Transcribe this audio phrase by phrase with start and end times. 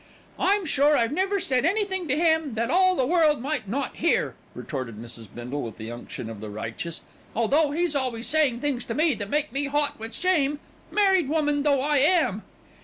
[0.39, 4.33] "I'm sure I've never said anything to him that all the world might not hear,"
[4.55, 5.27] retorted Mrs.
[5.31, 7.01] Bindle, with the unction of the righteous,
[7.35, 10.57] "although he's always saying things to me that make me hot with shame,
[10.89, 12.41] married woman though I am."